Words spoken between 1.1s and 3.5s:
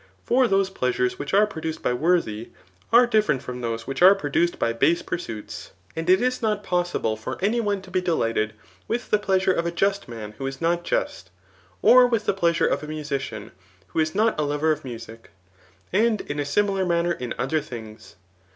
which are produced by worthy, are different